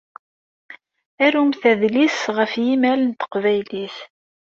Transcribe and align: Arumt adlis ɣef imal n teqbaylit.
Arumt 1.25 1.61
adlis 1.71 2.19
ɣef 2.37 2.53
imal 2.71 3.01
n 3.05 3.11
teqbaylit. 3.19 3.97